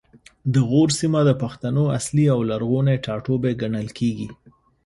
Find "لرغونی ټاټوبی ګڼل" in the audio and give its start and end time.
2.49-3.87